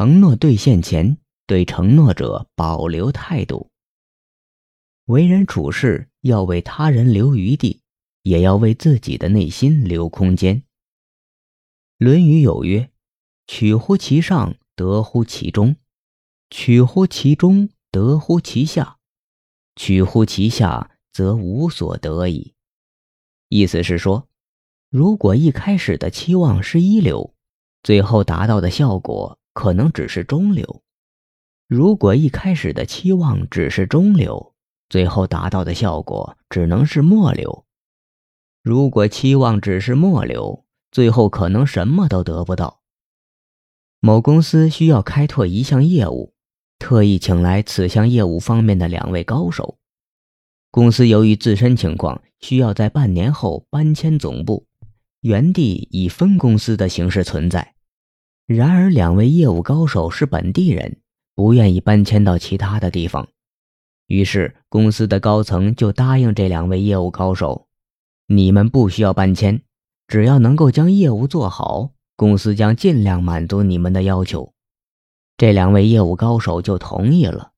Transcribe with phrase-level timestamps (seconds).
[0.00, 3.70] 承诺兑现前，对承诺者保留态度。
[5.04, 7.82] 为人处事要为他人留余地，
[8.22, 10.56] 也要为自己的内心留空间。
[11.98, 12.90] 《论语》有曰
[13.46, 15.74] ：“取乎其上，得乎其中；
[16.48, 18.96] 取乎其中，得乎其下；
[19.76, 22.54] 取乎其下，则无所得矣。”
[23.50, 24.26] 意思是说，
[24.88, 27.34] 如果一开始的期望是一流，
[27.82, 30.82] 最后达到的效果可能只是中流；
[31.66, 34.54] 如果一开始的期望只是中流，
[34.88, 37.64] 最后达到的效果只能是末流；
[38.62, 42.80] 如果期望只是末流，最后可能什么都得不到。
[44.00, 46.32] 某公司需要开拓一项业务，
[46.78, 49.78] 特意请来此项业务方面的两位高手。
[50.70, 54.66] 公司由于自身情况，需要在半年后搬迁总部，
[55.20, 57.74] 原地以分公司的形式存在。
[58.52, 60.96] 然而，两位业务高手是本地人，
[61.36, 63.28] 不愿意搬迁到其他的地方。
[64.08, 67.68] 于是，公司的高层就答应这两位业务高手
[68.26, 69.62] ：“你们不需要搬迁，
[70.08, 74.52] 只要能够将业务做好，公司将尽量满足你们的要求。”
[75.38, 77.52] 这两位业务高手就同意了。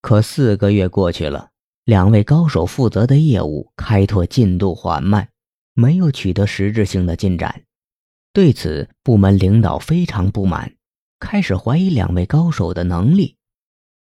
[0.00, 1.50] 可四个月过去了。
[1.84, 5.28] 两位高手负责的业务开拓进度缓慢，
[5.74, 7.65] 没有取得实质性的进展。
[8.36, 10.74] 对此，部门领导非常不满，
[11.18, 13.38] 开始怀疑两位高手的能力。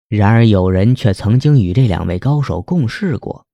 [0.07, 3.47] 然而，有人却曾经与这两位高手共事过，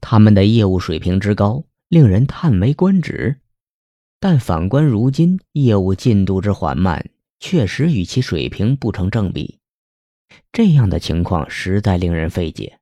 [0.00, 3.42] 他们的业务水平之高，令人叹为观止。
[4.18, 9.58] 但反观如今，业务进度之缓慢，确实与其水平不成正比。
[10.50, 12.78] 这样的情况实在令人费解。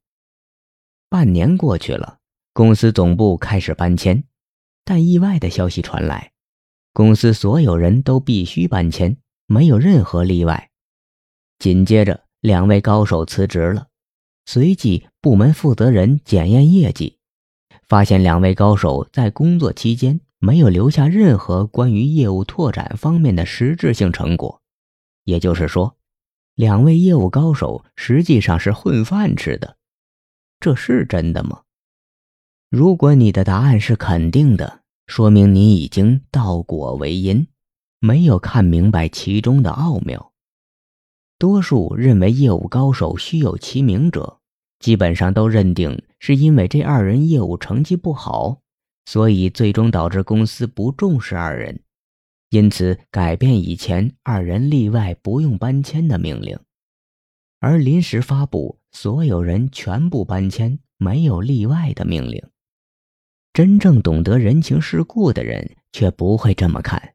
[1.08, 2.18] 半年过去了，
[2.52, 4.22] 公司总部开始搬迁，
[4.84, 6.30] 但意外的消息传来：
[6.96, 10.70] 公司所有人都必须搬迁，没有任何例外。
[11.58, 13.88] 紧接着，两位高手辞职了。
[14.46, 17.18] 随即，部门负责人检验业绩，
[17.86, 24.62] 发现两位高手在工作期间没有留下任何关于业务拓展方面的实质性成果。
[25.24, 25.98] 也就是说，
[26.54, 29.76] 两位业务高手实际上是混饭吃的。
[30.60, 31.60] 这是真的吗？
[32.70, 37.46] 如果你的答案是肯定的，说明你已经倒果为因，
[38.00, 40.32] 没有看明白其中的奥妙。
[41.38, 44.40] 多数认为业务高手虚有其名者，
[44.78, 48.60] 基本上都认定是因为这二人业务成绩不好，
[49.04, 51.80] 所以最终导致公司不重视二人，
[52.50, 56.58] 因此改变以前二人例外不用搬迁的命令。
[57.60, 62.42] 而临时发布所有人全部搬迁，没有例外的命令。
[63.56, 67.14] 真正懂得人情世故的人却不会这么看。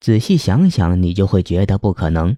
[0.00, 2.34] 仔细想想，你就会觉得不可能。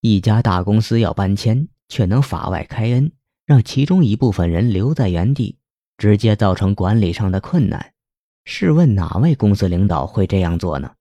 [0.00, 3.12] 一家大公司要搬迁，却能法外开恩，
[3.44, 5.58] 让其中一部分人留在原地，
[5.98, 7.92] 直接造成管理上的困难。
[8.46, 10.92] 试问哪位公司领导会这样做呢？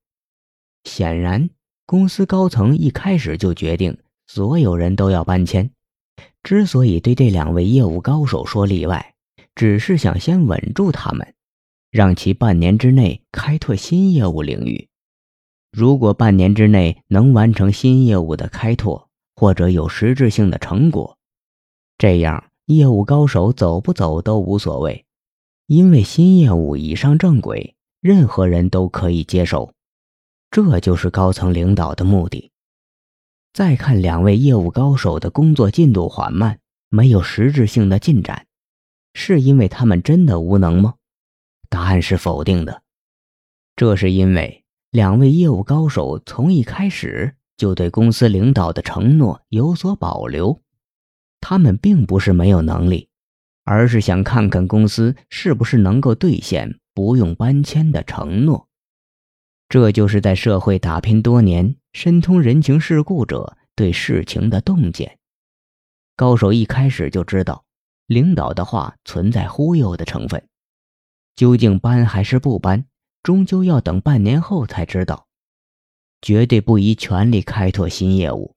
[0.84, 1.50] 显然，
[1.86, 3.98] 公司高层一开始就决定。
[4.28, 5.72] 所有人都要搬迁，
[6.44, 9.16] 之所以对这两位业务高手说例外，
[9.56, 11.34] 只是想先稳住他们，
[11.92, 14.88] 让其半年之内开拓新业务领域。
[15.72, 21.18] 如果半年之内能完成新业务的开拓，或者有实质性的成果，
[21.98, 25.06] 这样业务高手走不走都无所谓，
[25.68, 29.74] 因为新业务已上正轨，任何人都可以接受。
[30.52, 32.52] 这就是高层领导的目的。
[33.54, 36.60] 再看两位业务高手的工作进度缓慢，
[36.90, 38.48] 没有实质性的进展，
[39.14, 40.96] 是因为他们真的无能吗？
[41.70, 42.84] 答案是否定的。
[43.76, 50.62] 这是因为两位业务高手从一开始就对公司领导的承诺有所保留，
[51.40, 53.10] 他们并不是没有能力，
[53.64, 58.68] 而是想看看公司是不是能够兑现不用搬迁的承诺。
[59.70, 61.76] 这就是在社会打拼多年。
[61.92, 65.18] 深通人情世故者对事情的洞见，
[66.16, 67.66] 高手一开始就知道，
[68.10, 70.44] 领导的话存在忽悠的成分。
[71.36, 72.86] 究竟搬还是不搬，
[73.22, 75.28] 终究要等半年后才知道。
[76.22, 78.56] 绝对不宜全力开拓新业务，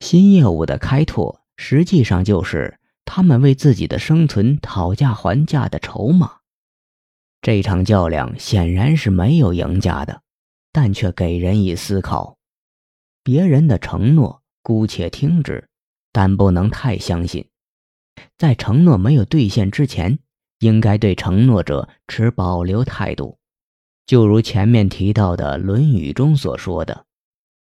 [0.00, 6.40] 新业务的开拓实际上就是他们为自己的生存讨价还价的筹码。
[7.40, 10.22] 这场较量显然是没有赢家的，
[10.72, 12.36] 但却给人以思考。
[13.22, 15.66] 别人的承诺姑且听之，
[16.12, 17.48] 但不能太相信。
[18.36, 20.18] 在承诺没有兑现之前，
[20.58, 23.38] 应该对承诺者持保留态度。
[24.06, 27.06] 就如前面提到的《论语》中所说的：“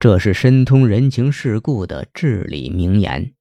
[0.01, 3.35] 这是深通人情世故的至理名言。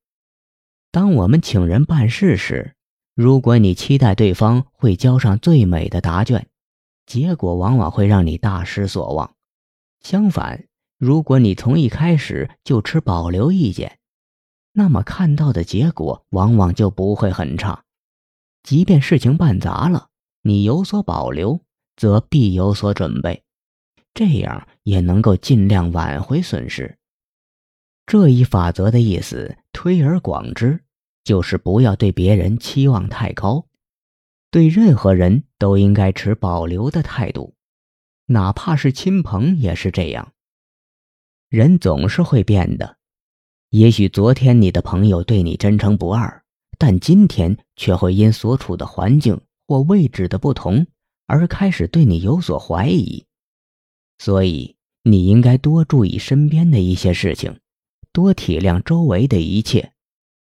[0.91, 2.75] 当我们请人办事时，
[3.15, 6.47] 如果你期待对方会交上最美的答卷，
[7.05, 9.35] 结果往往会让你大失所望。
[10.01, 10.65] 相反，
[10.97, 13.97] 如果你从一开始就持保留意见，
[14.73, 17.83] 那么看到的结果往往就不会很差。
[18.63, 20.09] 即便事情办砸了，
[20.43, 21.61] 你有所保留，
[21.95, 23.43] 则必有所准备，
[24.13, 26.97] 这样也能够尽量挽回损失。
[28.05, 30.83] 这一法则的意思，推而广之。
[31.23, 33.67] 就是不要对别人期望太高，
[34.49, 37.53] 对任何人都应该持保留的态度，
[38.25, 40.33] 哪怕是亲朋也是这样。
[41.47, 42.97] 人总是会变的，
[43.71, 46.43] 也许昨天你的朋友对你真诚不二，
[46.77, 50.85] 但今天却会因所处的环境或位置的不同
[51.25, 53.25] 而开始对你有所怀疑。
[54.19, 57.61] 所以，你应该多注意身边的一些事情，
[58.11, 59.93] 多体谅周围的一切。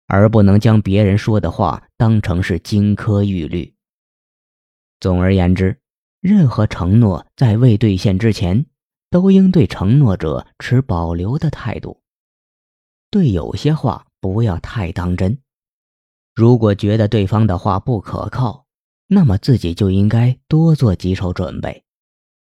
[0.07, 3.75] 而不能将别人说的话当成是金科玉律。
[5.01, 5.81] 总而言之，
[6.21, 8.67] 任何承诺在未兑现之前，
[9.11, 12.03] 都应对承诺者持保留的态度。
[13.11, 15.39] 对有些话不要太当真。
[16.35, 18.67] 如果觉得对方的话不可靠，
[19.07, 21.86] 那么自己就应该多做几手准备。